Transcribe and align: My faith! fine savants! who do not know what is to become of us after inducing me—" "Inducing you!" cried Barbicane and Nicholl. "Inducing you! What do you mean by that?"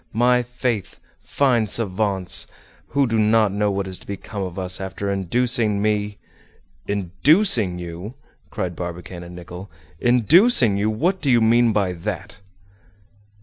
My 0.13 0.41
faith! 0.41 0.99
fine 1.21 1.67
savants! 1.67 2.47
who 2.87 3.05
do 3.05 3.19
not 3.19 3.51
know 3.51 3.69
what 3.69 3.87
is 3.87 3.99
to 3.99 4.07
become 4.07 4.41
of 4.41 4.57
us 4.57 4.81
after 4.81 5.11
inducing 5.11 5.79
me—" 5.79 6.17
"Inducing 6.87 7.77
you!" 7.77 8.15
cried 8.49 8.75
Barbicane 8.75 9.21
and 9.21 9.35
Nicholl. 9.35 9.69
"Inducing 9.99 10.75
you! 10.75 10.89
What 10.89 11.21
do 11.21 11.29
you 11.29 11.39
mean 11.39 11.71
by 11.71 11.93
that?" 11.93 12.39